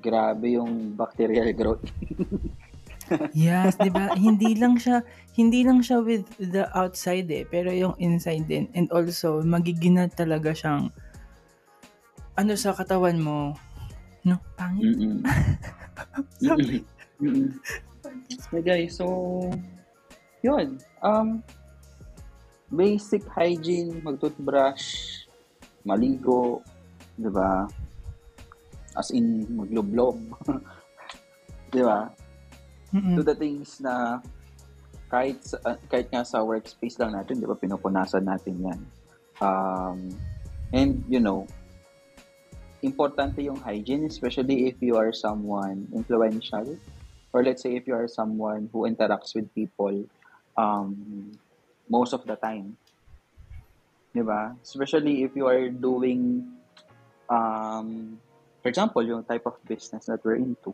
grabe 0.02 0.58
yung 0.58 0.96
bacterial 0.98 1.52
growth. 1.54 1.86
Yes, 3.36 3.76
'di 3.78 3.92
ba? 3.92 4.16
hindi 4.16 4.56
lang 4.56 4.80
siya 4.80 5.04
hindi 5.36 5.64
lang 5.64 5.84
siya 5.84 6.04
with 6.04 6.28
the 6.40 6.68
outside 6.76 7.28
eh, 7.32 7.48
pero 7.48 7.72
yung 7.72 7.96
inside 8.00 8.48
din. 8.48 8.68
And 8.76 8.92
also 8.92 9.44
magiging 9.44 10.00
na 10.00 10.08
talaga 10.12 10.52
siyang 10.52 10.92
ano 12.36 12.54
sa 12.56 12.76
katawan 12.76 13.20
mo. 13.20 13.56
No, 14.24 14.38
pangit. 14.56 14.96
Mm-mm. 14.96 15.22
Mm-mm. 16.46 16.82
Mm-mm. 17.22 17.50
Okay 18.52 18.64
guys, 18.64 18.98
so 18.98 19.06
yun. 20.42 20.82
Um, 21.02 21.46
basic 22.72 23.28
hygiene, 23.30 24.02
mag-toothbrush, 24.02 25.28
maligo, 25.86 26.66
di 27.20 27.30
ba? 27.30 27.68
As 28.98 29.12
in, 29.14 29.46
magloblob. 29.54 30.18
di 31.74 31.82
ba? 31.84 32.10
Mm-mm. 32.92 33.16
to 33.16 33.24
the 33.24 33.36
things 33.36 33.80
na 33.80 34.20
kahit 35.12 35.44
sa- 35.44 35.60
uh, 35.64 35.80
kahit 35.92 36.08
nga 36.12 36.24
sa 36.24 36.40
workspace 36.44 36.96
lang 37.00 37.16
natin, 37.16 37.40
'di 37.40 37.48
ba, 37.48 37.56
pinupunasan 37.56 38.24
natin 38.24 38.56
'yan. 38.60 38.82
Um 39.44 40.12
and 40.72 41.04
you 41.12 41.20
know, 41.20 41.48
importante 42.80 43.44
yung 43.44 43.60
hygiene 43.60 44.08
especially 44.08 44.72
if 44.72 44.80
you 44.80 44.96
are 44.96 45.12
someone 45.12 45.86
influential 45.92 46.80
or 47.32 47.44
let's 47.44 47.62
say 47.64 47.76
if 47.76 47.86
you 47.86 47.96
are 47.96 48.08
someone 48.08 48.72
who 48.72 48.88
interacts 48.88 49.36
with 49.36 49.48
people 49.54 50.04
um 50.56 50.96
most 51.92 52.16
of 52.16 52.24
the 52.24 52.40
time. 52.40 52.76
'Di 54.12 54.24
ba? 54.24 54.56
Especially 54.64 55.24
if 55.24 55.36
you 55.36 55.48
are 55.48 55.68
doing 55.72 56.44
um 57.32 58.20
for 58.62 58.70
example, 58.70 59.02
yung 59.02 59.26
type 59.26 59.44
of 59.50 59.58
business 59.66 60.06
that 60.06 60.22
we're 60.22 60.38
into. 60.38 60.72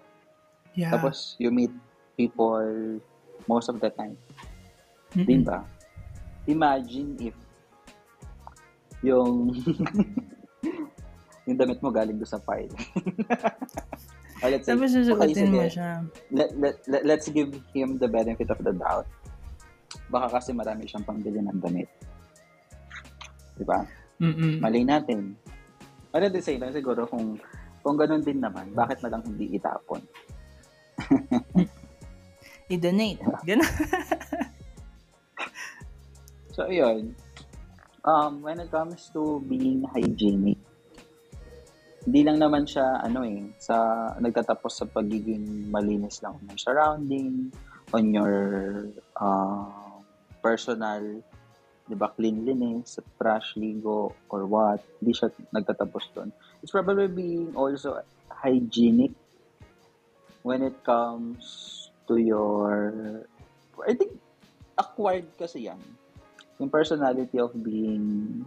Yeah. 0.76 0.92
Tapos, 0.92 1.40
you 1.40 1.50
meet 1.50 1.72
people 2.18 3.00
most 3.46 3.70
of 3.70 3.80
the 3.80 3.94
time. 3.94 4.18
Mm-mm. 5.14 5.30
Di 5.30 5.36
ba? 5.46 5.64
Imagine 6.50 7.16
if 7.22 7.36
yung 9.06 9.54
yung 11.48 11.58
damit 11.58 11.80
mo 11.80 11.94
galing 11.94 12.18
doon 12.18 12.28
sa 12.28 12.42
pile. 12.42 12.74
Or 14.44 14.54
let's 14.54 14.70
say, 14.70 14.78
Tapos 14.78 14.94
okay, 14.94 15.02
susuotin 15.02 15.50
mo 15.50 15.66
siya. 15.66 16.06
let, 16.30 16.54
let, 16.60 16.76
let, 16.86 17.02
let's 17.08 17.26
give 17.30 17.58
him 17.74 17.98
the 17.98 18.06
benefit 18.06 18.54
of 18.54 18.62
the 18.62 18.74
doubt. 18.74 19.10
Baka 20.14 20.38
kasi 20.38 20.54
marami 20.54 20.86
siyang 20.86 21.08
pambili 21.08 21.42
ng 21.42 21.58
damit. 21.58 21.90
Di 23.58 23.66
ba? 23.66 23.82
Mm-mm. 24.22 24.62
Mali 24.62 24.86
natin. 24.86 25.34
But 26.14 26.30
at 26.30 26.34
the 26.34 26.42
same 26.42 26.62
time, 26.62 26.74
siguro 26.74 27.10
kung 27.10 27.42
kung 27.82 27.98
ganun 27.98 28.22
din 28.22 28.38
naman, 28.38 28.74
bakit 28.78 29.02
na 29.02 29.18
lang 29.18 29.26
hindi 29.26 29.58
itapon? 29.58 30.02
I-donate. 32.70 33.22
Ganun. 33.48 33.68
So, 36.58 36.66
yun. 36.74 37.14
Um, 38.02 38.42
when 38.42 38.58
it 38.58 38.74
comes 38.74 39.14
to 39.14 39.46
being 39.46 39.86
hygienic, 39.94 40.58
hindi 42.02 42.26
lang 42.26 42.42
naman 42.42 42.66
siya, 42.66 43.06
ano 43.06 43.22
eh, 43.22 43.54
sa, 43.62 44.10
nagtatapos 44.18 44.82
sa 44.82 44.90
pagiging 44.90 45.70
malinis 45.70 46.18
lang 46.26 46.34
your 46.50 46.58
surrounding, 46.58 47.54
on 47.94 48.10
your 48.10 48.90
uh, 49.22 50.02
personal, 50.42 51.22
di 51.86 51.94
ba, 51.94 52.10
cleanliness, 52.18 52.98
brush, 53.22 53.54
ligo, 53.54 54.18
or 54.34 54.50
what. 54.50 54.82
Hindi 54.98 55.14
siya 55.14 55.30
nagtatapos 55.54 56.10
doon. 56.18 56.34
It's 56.66 56.74
probably 56.74 57.06
being 57.06 57.54
also 57.54 58.02
hygienic 58.34 59.14
when 60.42 60.66
it 60.66 60.82
comes 60.82 61.77
to 62.08 62.16
your, 62.18 62.92
I 63.84 63.94
think, 63.94 64.16
acquired 64.78 65.28
kasi 65.36 65.68
yan 65.68 65.80
yung 66.58 66.74
personality 66.74 67.38
of 67.38 67.54
being 67.54 68.42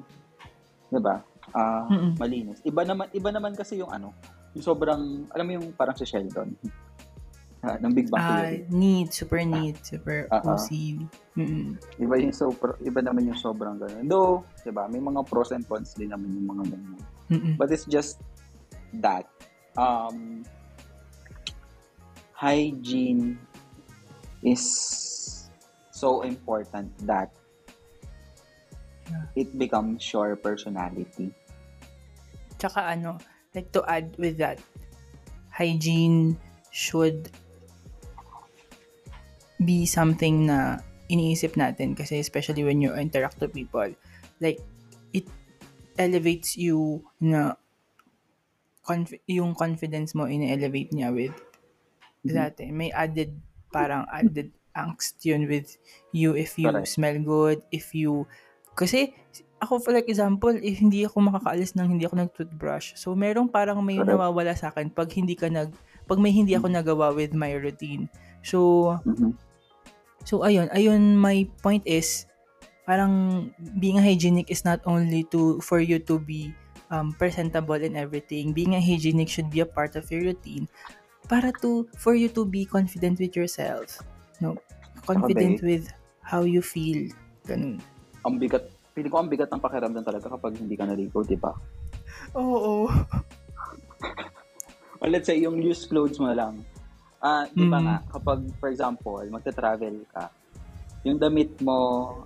'di 0.90 0.98
ba? 0.98 1.22
Mm-mm. 1.54 2.18
malinis. 2.18 2.58
Iba 2.62 2.82
naman 2.82 3.06
iba 3.14 3.30
naman 3.30 3.54
kasi 3.54 3.78
yung 3.78 3.90
ano, 3.90 4.10
yung 4.54 4.62
sobrang 4.66 5.26
alam 5.30 5.44
mo 5.46 5.52
yung 5.58 5.70
parang 5.74 5.94
si 5.94 6.06
Sheldon. 6.06 6.50
Ah, 7.60 7.76
ng 7.76 7.92
Big 7.92 8.08
Bang 8.08 8.24
Ah, 8.24 8.40
Theory. 8.40 8.64
neat, 8.72 9.12
super 9.12 9.44
neat, 9.44 9.76
super 9.84 10.24
Ah, 10.32 10.40
ah. 10.40 10.56
OC. 10.56 10.96
Mm. 11.36 11.76
Iba 12.00 12.16
yung 12.16 12.32
super, 12.32 12.80
iba 12.80 13.04
naman 13.04 13.28
yung 13.28 13.36
sobrang 13.36 13.76
ganun. 13.76 14.08
Though, 14.08 14.48
'di 14.64 14.72
ba, 14.72 14.88
may 14.88 14.96
mga 14.96 15.20
pros 15.28 15.52
and 15.52 15.68
cons 15.68 15.92
din 15.92 16.08
naman 16.08 16.32
yung 16.32 16.48
mga 16.56 16.72
ganun. 16.72 17.00
Mm-mm. 17.28 17.54
But 17.60 17.68
it's 17.68 17.84
just 17.84 18.24
that 19.04 19.28
um 19.76 20.40
hygiene 22.32 23.36
is 24.42 25.48
so 25.90 26.22
important 26.22 26.90
that 27.06 27.30
it 29.36 29.50
becomes 29.58 30.00
your 30.12 30.36
personality. 30.36 31.32
Tsaka 32.58 32.94
ano, 32.94 33.18
like 33.54 33.72
to 33.72 33.82
add 33.88 34.14
with 34.18 34.38
that, 34.38 34.60
hygiene 35.50 36.38
should 36.70 37.28
be 39.60 39.84
something 39.84 40.48
na 40.48 40.80
iniisip 41.10 41.58
natin 41.58 41.92
kasi 41.98 42.22
especially 42.22 42.64
when 42.64 42.80
you 42.80 42.94
interact 42.94 43.36
to 43.42 43.48
people. 43.50 43.90
Like, 44.40 44.62
it 45.12 45.26
elevates 45.98 46.56
you 46.56 47.04
na 47.20 47.58
conf- 48.86 49.20
yung 49.28 49.52
confidence 49.52 50.14
mo 50.16 50.24
in-elevate 50.24 50.94
niya 50.94 51.12
with 51.12 51.34
Mhm. 52.24 52.32
dati. 52.32 52.64
May 52.72 52.88
added, 52.94 53.36
parang 53.70 54.06
added 54.10 54.52
angst 54.76 55.18
yun 55.26 55.50
with 55.50 55.78
you 56.14 56.34
if 56.38 56.54
you 56.58 56.70
Correct. 56.70 56.86
smell 56.86 57.18
good, 57.18 57.58
if 57.74 57.90
you, 57.94 58.26
kasi 58.78 59.14
ako 59.60 59.82
for 59.82 59.92
like 59.92 60.08
example, 60.08 60.54
if 60.54 60.78
hindi 60.80 61.04
ako 61.04 61.20
makakaalis 61.20 61.76
ng 61.76 61.98
hindi 61.98 62.04
ako 62.06 62.16
nag-toothbrush, 62.22 62.96
so 62.96 63.12
merong 63.12 63.50
parang 63.50 63.82
may 63.82 63.98
Correct. 63.98 64.08
nawawala 64.14 64.52
sa 64.56 64.72
akin 64.72 64.88
pag 64.88 65.10
hindi 65.12 65.36
ka 65.36 65.50
nag, 65.52 65.74
pag 66.08 66.18
may 66.22 66.32
hindi 66.32 66.56
ako 66.56 66.70
nagawa 66.72 67.12
with 67.12 67.34
my 67.36 67.52
routine. 67.54 68.08
So, 68.42 68.96
Mhm. 69.04 69.36
So 70.28 70.44
ayun, 70.44 70.68
ayun 70.72 71.16
my 71.16 71.48
point 71.64 71.80
is 71.88 72.28
parang 72.84 73.48
being 73.80 73.96
a 73.96 74.04
hygienic 74.04 74.52
is 74.52 74.68
not 74.68 74.84
only 74.84 75.24
to 75.32 75.60
for 75.64 75.80
you 75.80 75.96
to 76.04 76.20
be 76.20 76.52
um, 76.92 77.16
presentable 77.16 77.78
and 77.78 77.96
everything. 77.96 78.52
Being 78.52 78.76
a 78.76 78.82
hygienic 78.82 79.32
should 79.32 79.48
be 79.48 79.64
a 79.64 79.68
part 79.68 79.96
of 79.96 80.04
your 80.12 80.20
routine 80.32 80.68
para 81.30 81.54
to 81.62 81.86
for 81.94 82.18
you 82.18 82.26
to 82.26 82.42
be 82.42 82.66
confident 82.66 83.22
with 83.22 83.38
yourself. 83.38 84.02
No, 84.42 84.58
confident 85.06 85.62
with 85.62 85.86
how 86.26 86.42
you 86.42 86.58
feel. 86.58 87.06
Ganun. 87.46 87.78
Ang 88.26 88.42
bigat, 88.42 88.66
pili 88.90 89.06
ko 89.06 89.22
ang 89.22 89.30
bigat 89.30 89.46
ng 89.54 89.62
pakiramdam 89.62 90.02
talaga 90.02 90.26
kapag 90.26 90.58
hindi 90.58 90.74
ka 90.74 90.90
naligo, 90.90 91.22
di 91.22 91.38
ba? 91.38 91.54
Oo. 92.34 92.90
Or 95.00 95.08
let's 95.08 95.30
say, 95.30 95.40
yung 95.40 95.62
used 95.62 95.88
clothes 95.88 96.18
mo 96.18 96.34
lang. 96.34 96.66
Ah, 97.22 97.46
di 97.48 97.64
ba 97.64 97.80
Mm. 97.80 97.84
nga, 97.86 97.96
kapag, 98.12 98.40
for 98.60 98.68
example, 98.68 99.24
magta-travel 99.24 100.04
ka, 100.12 100.28
yung 101.04 101.16
damit 101.16 101.56
mo, 101.64 101.76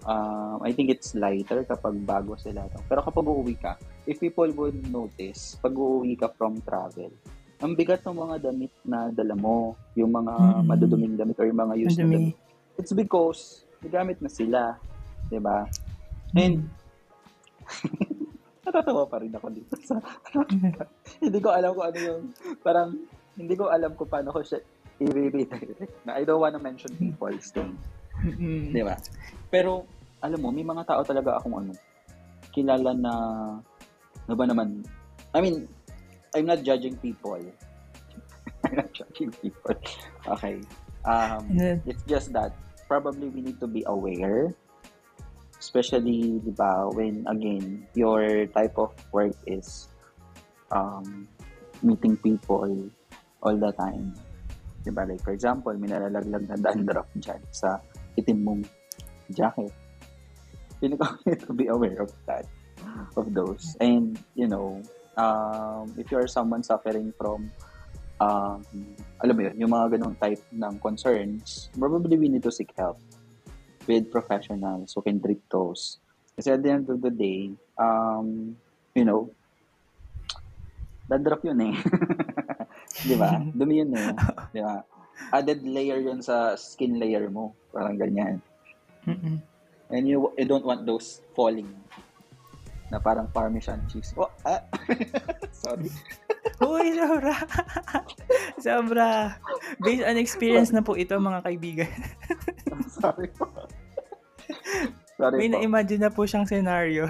um, 0.03 0.59
I 0.67 0.75
think 0.75 0.91
it's 0.91 1.15
lighter 1.15 1.63
kapag 1.63 1.95
bago 2.03 2.35
sila. 2.35 2.67
Pero 2.91 3.07
kapag 3.07 3.23
uuwi 3.23 3.55
ka, 3.55 3.79
if 4.07 4.19
people 4.19 4.51
would 4.59 4.91
notice, 4.91 5.55
pag 5.63 5.71
uuwi 5.71 6.19
ka 6.19 6.27
from 6.35 6.59
travel, 6.67 7.11
ang 7.65 7.73
bigat 7.73 8.05
ng 8.05 8.13
mga 8.13 8.37
damit 8.45 8.73
na 8.85 9.09
dala 9.09 9.33
mo, 9.33 9.73
yung 9.97 10.13
mga 10.13 10.35
Mm. 10.37 10.65
maduduming 10.69 11.17
damit 11.17 11.41
or 11.41 11.49
yung 11.49 11.57
mga 11.65 11.75
used 11.81 11.97
na 11.97 12.05
damit. 12.13 12.37
It's 12.77 12.93
because, 12.93 13.65
nagamit 13.81 14.21
na 14.21 14.29
sila. 14.29 14.77
Di 15.33 15.41
ba? 15.41 15.65
And, 16.37 16.69
natatawa 18.65 19.09
pa 19.09 19.17
rin 19.21 19.33
ako 19.33 19.49
dito 19.53 19.73
sa 19.81 19.97
hindi 21.25 21.39
ko 21.41 21.53
alam 21.53 21.73
kung 21.73 21.87
ano 21.89 21.99
yung 22.01 22.23
parang 22.61 22.97
hindi 23.37 23.55
ko 23.57 23.69
alam 23.69 23.93
kung 23.93 24.09
paano 24.09 24.33
ko 24.33 24.41
siya 24.41 24.61
i-redirect 25.01 26.05
na 26.05 26.17
I 26.17 26.25
don't 26.25 26.41
wanna 26.41 26.61
mention 26.61 26.93
people's 26.97 27.49
name. 27.57 27.77
Mm-mm. 28.25 28.73
Di 28.73 28.83
ba? 28.85 28.95
Pero, 29.51 29.85
alam 30.23 30.39
mo, 30.41 30.49
may 30.49 30.65
mga 30.65 30.85
tao 30.87 31.03
talaga 31.03 31.37
akong 31.41 31.61
ano, 31.61 31.73
kilala 32.55 32.95
na, 32.95 33.13
ano 34.25 34.35
ba 34.39 34.45
naman, 34.47 34.81
I 35.35 35.39
mean, 35.43 35.67
I'm 36.35 36.47
not 36.51 36.67
judging 36.67 36.99
people. 36.99 37.39
I'm 38.67 38.75
not 38.75 38.91
judging 38.93 39.31
people. 39.31 39.79
Okay. 40.27 40.61
Um? 41.07 41.47
It's 41.87 42.03
just 42.11 42.35
that 42.35 42.59
probably 42.91 43.31
we 43.31 43.41
need 43.41 43.61
to 43.61 43.71
be 43.71 43.87
aware, 43.87 44.51
especially, 45.59 46.43
di 46.43 46.51
ba, 46.51 46.91
when, 46.91 47.23
again, 47.31 47.87
your 47.95 48.47
type 48.51 48.75
of 48.77 48.91
work 49.15 49.39
is 49.47 49.89
um, 50.75 51.29
meeting 51.83 52.17
people 52.19 52.91
all 53.41 53.57
the 53.57 53.73
time. 53.79 54.13
Di 54.83 54.91
ba? 54.91 55.07
Like, 55.07 55.23
for 55.23 55.33
example, 55.33 55.73
may 55.79 55.89
nalalaglag 55.89 56.51
na 56.51 56.59
dandruff 56.59 57.09
dyan 57.15 57.41
sa 57.55 57.79
itim 58.19 58.43
mong 58.43 58.63
jacket. 59.31 59.71
We 60.85 60.93
need 60.93 61.41
to 61.49 61.55
be 61.57 61.73
aware 61.73 62.03
of 62.05 62.13
that, 62.29 62.45
of 63.17 63.33
those. 63.33 63.73
And, 63.81 64.21
you 64.37 64.45
know, 64.45 64.85
um, 65.17 65.95
if 65.99 66.11
you're 66.11 66.27
someone 66.27 66.63
suffering 66.63 67.13
from 67.19 67.51
um, 68.21 68.63
alam 69.23 69.35
mo 69.35 69.43
yun, 69.51 69.57
yung 69.59 69.73
mga 69.73 69.99
ganong 69.99 70.17
type 70.21 70.43
ng 70.53 70.75
concerns, 70.79 71.71
probably 71.75 72.17
we 72.17 72.29
need 72.29 72.43
to 72.43 72.53
seek 72.53 72.71
help 72.77 72.99
with 73.87 74.11
professionals 74.11 74.93
who 74.95 75.03
can 75.03 75.21
treat 75.21 75.41
those. 75.51 75.99
Kasi 76.35 76.55
at 76.55 76.63
the 76.63 76.71
end 76.71 76.87
of 76.91 76.99
the 77.01 77.11
day, 77.11 77.53
um, 77.79 78.57
you 78.95 79.05
know, 79.05 79.31
dandruff 81.07 81.45
yun 81.45 81.61
eh. 81.63 81.77
Di 83.09 83.15
ba? 83.15 83.39
Dumi 83.53 83.85
yun 83.85 83.93
eh. 83.95 84.13
Di 84.51 84.61
ba? 84.63 84.83
Added 85.31 85.63
layer 85.63 86.01
yun 86.03 86.23
sa 86.25 86.59
skin 86.59 86.99
layer 86.99 87.31
mo. 87.31 87.55
Parang 87.71 87.95
ganyan. 87.95 88.43
Mm-mm. 89.07 89.39
And 89.93 90.09
you, 90.09 90.33
you 90.35 90.49
don't 90.49 90.65
want 90.65 90.89
those 90.89 91.21
falling 91.37 91.71
na 92.93 93.01
parang 93.01 93.29
parmesan 93.33 93.81
cheese. 93.89 94.13
Oh, 94.17 94.29
ah. 94.45 94.61
Sorry. 95.65 95.89
Uy, 96.61 96.95
sobra. 96.95 97.35
sobra. 98.61 99.09
Based 99.81 100.05
on 100.05 100.21
experience 100.21 100.71
na 100.71 100.85
po 100.85 100.95
ito, 100.95 101.17
mga 101.17 101.41
kaibigan. 101.43 101.93
Sorry 103.01 103.29
po. 103.33 103.49
Sorry 105.17 105.37
May 105.41 105.49
po. 105.49 105.55
na-imagine 105.59 106.03
na 106.05 106.13
po 106.13 106.29
siyang 106.29 106.45
scenario. 106.45 107.09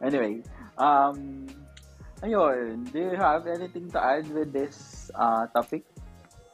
Anyway, 0.00 0.40
um, 0.80 1.46
ayun, 2.24 2.88
do 2.90 2.98
you 2.98 3.14
have 3.16 3.46
anything 3.46 3.88
to 3.92 4.00
add 4.00 4.24
with 4.32 4.52
this 4.52 5.08
uh, 5.14 5.46
topic? 5.52 5.84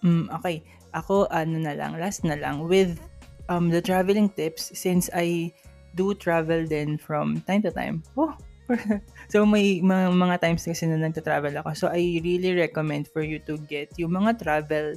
Mm, 0.02 0.30
okay. 0.38 0.62
Ako, 0.90 1.30
ano 1.30 1.62
na 1.62 1.74
lang, 1.78 1.94
last 1.98 2.26
na 2.26 2.34
lang, 2.34 2.66
with 2.66 2.98
um, 3.46 3.70
the 3.70 3.78
traveling 3.78 4.28
tips, 4.34 4.74
since 4.74 5.06
I 5.14 5.54
do 5.94 6.14
travel 6.14 6.66
then 6.66 6.98
from 6.98 7.40
time 7.46 7.62
to 7.62 7.70
time. 7.70 8.02
Oh, 8.16 8.34
so 9.32 9.42
may 9.46 9.82
mga, 9.82 10.14
mga 10.14 10.36
times 10.40 10.62
kasi 10.64 10.86
na 10.86 10.98
nagta-travel 10.98 11.54
ako. 11.62 11.70
So 11.74 11.86
I 11.90 12.22
really 12.22 12.54
recommend 12.54 13.10
for 13.10 13.22
you 13.22 13.42
to 13.50 13.58
get 13.66 13.90
yung 13.98 14.14
mga 14.14 14.38
travel 14.38 14.94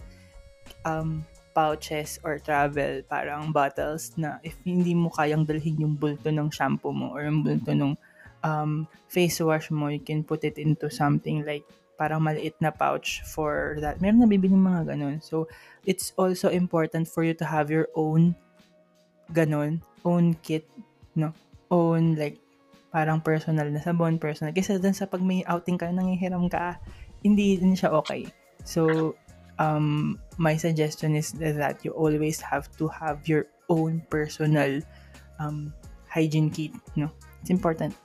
um, 0.86 1.26
pouches 1.54 2.18
or 2.26 2.42
travel 2.42 3.06
parang 3.06 3.54
bottles 3.54 4.14
na 4.18 4.42
if 4.42 4.58
hindi 4.66 4.98
mo 4.98 5.14
kayang 5.14 5.46
dalhin 5.46 5.78
yung 5.78 5.96
bulto 5.98 6.34
ng 6.34 6.50
shampoo 6.50 6.94
mo 6.94 7.14
or 7.14 7.26
yung 7.26 7.46
bulto 7.46 7.74
ng 7.74 7.94
um, 8.44 8.86
face 9.08 9.40
wash 9.40 9.72
mo, 9.72 9.88
you 9.88 10.02
can 10.02 10.22
put 10.26 10.44
it 10.44 10.58
into 10.58 10.90
something 10.90 11.46
like 11.46 11.64
parang 11.96 12.26
maliit 12.26 12.58
na 12.60 12.74
pouch 12.74 13.22
for 13.24 13.78
that. 13.80 14.02
Meron 14.02 14.20
na 14.20 14.28
bibiling 14.28 14.60
mga 14.60 14.94
ganun. 14.94 15.22
So, 15.24 15.48
it's 15.86 16.12
also 16.18 16.50
important 16.50 17.08
for 17.08 17.24
you 17.24 17.38
to 17.38 17.46
have 17.46 17.70
your 17.70 17.88
own 17.96 18.36
ganun, 19.32 19.80
own 20.04 20.36
kit, 20.44 20.68
no? 21.16 21.32
Own 21.72 22.20
like 22.20 22.42
parang 22.94 23.24
personal 23.24 23.70
na 23.72 23.82
sabon, 23.82 24.22
personal. 24.22 24.54
Kasi 24.54 24.78
dun 24.78 24.94
sa 24.94 25.10
pag 25.10 25.24
may 25.24 25.42
outing 25.48 25.80
ka, 25.80 25.90
nangihiram 25.90 26.46
ka, 26.52 26.78
hindi 27.26 27.58
din 27.58 27.74
siya 27.74 27.90
okay. 27.96 28.30
So, 28.68 29.14
um, 29.58 30.20
my 30.38 30.58
suggestion 30.60 31.16
is 31.16 31.34
that 31.38 31.82
you 31.82 31.92
always 31.96 32.38
have 32.44 32.70
to 32.78 32.86
have 32.92 33.26
your 33.26 33.50
own 33.70 34.04
personal 34.12 34.82
um, 35.40 35.74
hygiene 36.06 36.54
kit, 36.54 36.76
no? 36.94 37.10
It's 37.42 37.50
important. 37.50 37.98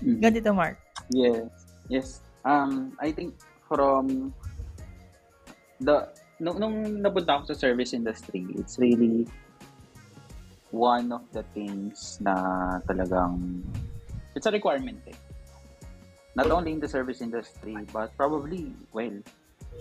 Mhm. 0.00 0.24
Ganito, 0.24 0.56
Mark. 0.56 0.80
Yes. 1.12 1.44
Yes. 1.92 2.08
Um, 2.46 2.96
I 2.96 3.12
think 3.12 3.36
from 3.68 4.32
the 5.80 6.08
nung, 6.40 6.56
nung 6.56 6.76
napunta 7.04 7.36
ako 7.36 7.52
sa 7.52 7.68
service 7.68 7.92
industry, 7.92 8.48
it's 8.56 8.80
really 8.80 9.28
one 10.70 11.10
of 11.10 11.26
the 11.34 11.42
things 11.54 12.18
na 12.22 12.34
talagang 12.86 13.62
it's 14.34 14.46
a 14.46 14.54
requirement 14.54 14.98
eh. 15.10 15.18
Not 16.38 16.50
only 16.54 16.72
in 16.72 16.80
the 16.80 16.86
service 16.86 17.20
industry, 17.20 17.74
but 17.90 18.14
probably, 18.14 18.70
well, 18.94 19.18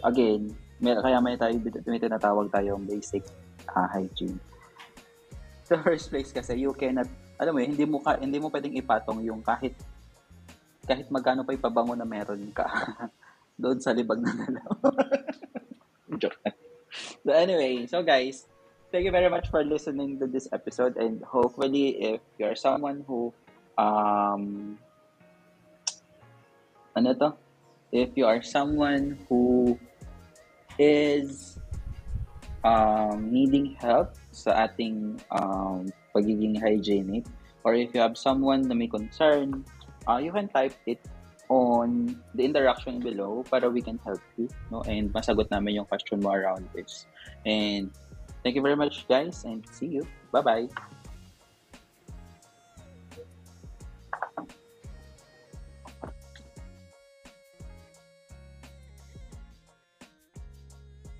again, 0.02 0.50
may, 0.82 0.98
kaya 0.98 1.22
may 1.22 1.38
tayo 1.38 1.62
may 1.86 2.02
tinatawag 2.02 2.50
tayong 2.50 2.90
basic 2.90 3.22
uh, 3.70 3.86
hygiene. 3.86 4.42
Sa 5.70 5.78
first 5.86 6.10
place 6.10 6.34
kasi, 6.34 6.58
you 6.58 6.74
cannot, 6.74 7.06
alam 7.38 7.54
mo 7.54 7.62
yun, 7.62 7.78
hindi 7.78 7.86
mo, 7.86 8.02
ka, 8.02 8.18
hindi 8.18 8.42
mo 8.42 8.50
pwedeng 8.50 8.74
ipatong 8.82 9.22
yung 9.22 9.46
kahit 9.46 9.78
kahit 10.90 11.06
magkano 11.14 11.46
pa 11.46 11.54
ipabango 11.54 11.94
na 11.94 12.10
meron 12.10 12.50
ka. 12.50 12.66
doon 13.60 13.78
sa 13.84 13.92
libag 13.92 14.24
na 14.24 14.32
nalaw. 14.32 14.72
Joke. 16.16 16.40
So 17.22 17.36
anyway, 17.36 17.86
so 17.86 18.02
guys, 18.02 18.48
thank 18.92 19.06
you 19.06 19.12
very 19.12 19.30
much 19.30 19.50
for 19.50 19.64
listening 19.64 20.18
to 20.20 20.28
this 20.28 20.48
episode 20.52 20.98
and 20.98 21.22
hopefully 21.24 21.98
if 22.02 22.22
you're 22.38 22.56
someone 22.56 23.06
who 23.06 23.34
um 23.78 24.78
ano 26.96 27.14
to? 27.14 27.30
If 27.96 28.14
you 28.20 28.26
are 28.26 28.42
someone 28.42 29.18
who 29.30 29.78
is 30.78 31.58
um, 32.64 33.32
needing 33.32 33.74
help 33.80 34.14
sa 34.36 34.68
ating 34.68 35.18
um, 35.32 35.90
pagiging 36.14 36.60
hygienic 36.60 37.26
or 37.64 37.74
if 37.74 37.94
you 37.94 38.02
have 38.04 38.18
someone 38.18 38.68
na 38.68 38.76
may 38.76 38.88
concern, 38.88 39.66
uh, 40.06 40.20
you 40.20 40.36
can 40.36 40.50
type 40.50 40.76
it 40.86 41.02
on 41.50 42.14
the 42.38 42.46
interaction 42.46 43.02
below 43.02 43.42
para 43.50 43.66
we 43.66 43.82
can 43.82 43.98
help 44.06 44.22
you 44.38 44.46
no 44.70 44.86
and 44.86 45.10
masagot 45.10 45.50
namin 45.50 45.82
yung 45.82 45.88
question 45.90 46.22
mo 46.22 46.30
around 46.30 46.62
this 46.78 47.10
and 47.42 47.90
thank 48.44 48.56
you 48.56 48.62
very 48.62 48.76
much 48.76 49.08
guys 49.08 49.44
and 49.44 49.66
see 49.72 49.88
you. 49.88 50.08
Bye 50.32 50.42
bye 50.42 50.99